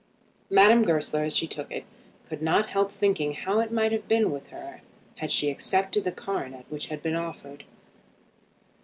[0.49, 1.83] Madame Goesler, as she took it,
[2.27, 4.81] could not help thinking how it might have been with her
[5.17, 7.65] had she accepted the coronet which had been offered.